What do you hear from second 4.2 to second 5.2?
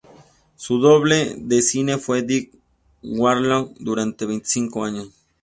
veinticinco años.